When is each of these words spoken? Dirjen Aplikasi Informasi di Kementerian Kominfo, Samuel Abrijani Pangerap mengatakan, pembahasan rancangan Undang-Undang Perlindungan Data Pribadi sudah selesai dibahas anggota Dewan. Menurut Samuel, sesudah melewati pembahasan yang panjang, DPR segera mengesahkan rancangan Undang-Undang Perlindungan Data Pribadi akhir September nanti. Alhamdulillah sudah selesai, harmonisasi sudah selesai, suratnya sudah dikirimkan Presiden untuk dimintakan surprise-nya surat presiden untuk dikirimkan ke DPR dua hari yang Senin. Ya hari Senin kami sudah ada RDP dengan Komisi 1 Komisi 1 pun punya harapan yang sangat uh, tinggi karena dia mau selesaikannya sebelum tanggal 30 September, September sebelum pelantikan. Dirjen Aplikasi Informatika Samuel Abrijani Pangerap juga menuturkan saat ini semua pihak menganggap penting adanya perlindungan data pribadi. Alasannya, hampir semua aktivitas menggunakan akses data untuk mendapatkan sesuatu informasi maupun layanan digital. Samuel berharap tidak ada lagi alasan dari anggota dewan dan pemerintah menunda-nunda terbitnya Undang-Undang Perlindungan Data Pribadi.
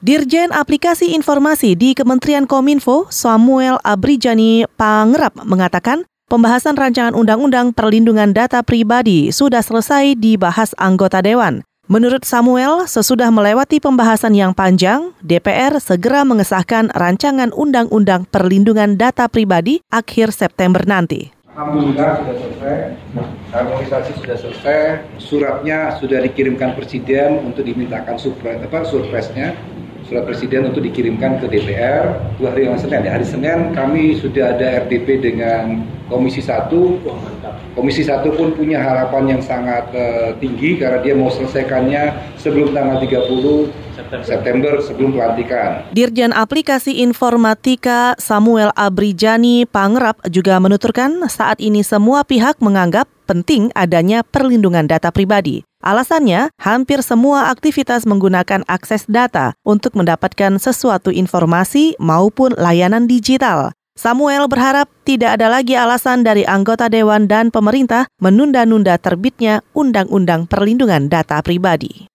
Dirjen 0.00 0.48
Aplikasi 0.48 1.12
Informasi 1.12 1.76
di 1.76 1.92
Kementerian 1.92 2.48
Kominfo, 2.48 3.12
Samuel 3.12 3.76
Abrijani 3.84 4.64
Pangerap 4.80 5.36
mengatakan, 5.44 6.08
pembahasan 6.24 6.72
rancangan 6.72 7.12
Undang-Undang 7.12 7.76
Perlindungan 7.76 8.32
Data 8.32 8.64
Pribadi 8.64 9.28
sudah 9.28 9.60
selesai 9.60 10.16
dibahas 10.16 10.72
anggota 10.80 11.20
Dewan. 11.20 11.60
Menurut 11.84 12.24
Samuel, 12.24 12.88
sesudah 12.88 13.28
melewati 13.28 13.76
pembahasan 13.76 14.32
yang 14.32 14.56
panjang, 14.56 15.12
DPR 15.20 15.76
segera 15.84 16.24
mengesahkan 16.24 16.88
rancangan 16.96 17.52
Undang-Undang 17.52 18.24
Perlindungan 18.32 18.96
Data 18.96 19.28
Pribadi 19.28 19.84
akhir 19.92 20.32
September 20.32 20.80
nanti. 20.80 21.28
Alhamdulillah 21.52 22.24
sudah 22.24 22.36
selesai, 22.40 22.74
harmonisasi 23.52 24.10
sudah 24.16 24.36
selesai, 24.40 24.80
suratnya 25.20 25.92
sudah 26.00 26.24
dikirimkan 26.24 26.72
Presiden 26.72 27.44
untuk 27.44 27.68
dimintakan 27.68 28.16
surprise-nya 28.16 29.60
surat 30.10 30.26
presiden 30.26 30.66
untuk 30.66 30.82
dikirimkan 30.82 31.38
ke 31.38 31.46
DPR 31.46 32.18
dua 32.42 32.50
hari 32.50 32.66
yang 32.66 32.74
Senin. 32.82 33.06
Ya 33.06 33.14
hari 33.14 33.22
Senin 33.22 33.70
kami 33.70 34.18
sudah 34.18 34.58
ada 34.58 34.82
RDP 34.82 35.22
dengan 35.22 35.86
Komisi 36.10 36.42
1 36.42 36.66
Komisi 37.78 38.02
1 38.02 38.26
pun 38.34 38.50
punya 38.58 38.82
harapan 38.82 39.38
yang 39.38 39.42
sangat 39.46 39.86
uh, 39.94 40.34
tinggi 40.42 40.82
karena 40.82 40.98
dia 40.98 41.14
mau 41.14 41.30
selesaikannya 41.30 42.34
sebelum 42.42 42.74
tanggal 42.74 42.98
30 42.98 43.89
September, 44.00 44.24
September 44.24 44.72
sebelum 44.80 45.10
pelantikan. 45.12 45.84
Dirjen 45.92 46.32
Aplikasi 46.32 47.04
Informatika 47.04 48.16
Samuel 48.16 48.72
Abrijani 48.72 49.68
Pangerap 49.68 50.24
juga 50.32 50.56
menuturkan 50.56 51.20
saat 51.28 51.60
ini 51.60 51.84
semua 51.84 52.24
pihak 52.24 52.58
menganggap 52.64 53.04
penting 53.28 53.68
adanya 53.78 54.24
perlindungan 54.26 54.88
data 54.88 55.12
pribadi. 55.14 55.62
Alasannya, 55.80 56.52
hampir 56.60 57.00
semua 57.00 57.48
aktivitas 57.48 58.04
menggunakan 58.04 58.66
akses 58.68 59.08
data 59.08 59.56
untuk 59.64 59.96
mendapatkan 59.96 60.60
sesuatu 60.60 61.08
informasi 61.08 61.96
maupun 61.96 62.52
layanan 62.58 63.08
digital. 63.08 63.72
Samuel 63.96 64.48
berharap 64.48 64.88
tidak 65.04 65.40
ada 65.40 65.52
lagi 65.52 65.76
alasan 65.76 66.24
dari 66.24 66.44
anggota 66.44 66.88
dewan 66.88 67.28
dan 67.28 67.52
pemerintah 67.52 68.08
menunda-nunda 68.20 68.96
terbitnya 68.96 69.60
Undang-Undang 69.76 70.48
Perlindungan 70.48 71.12
Data 71.12 71.40
Pribadi. 71.44 72.09